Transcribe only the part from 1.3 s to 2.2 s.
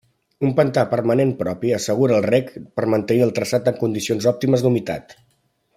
propi assegura